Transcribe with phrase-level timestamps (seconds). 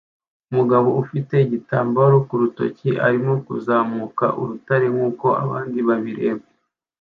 [0.51, 6.45] Umugabo ufite igitambaro ku rutoki arimo kuzamuka urutare nkuko abandi babireba